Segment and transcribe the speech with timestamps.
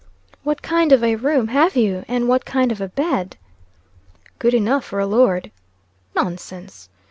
[0.41, 2.05] "What kind of a room have you?
[2.07, 3.37] and what kind of a bed?"
[4.39, 5.51] "Good enough for a lord."
[6.15, 6.89] "Nonsense!"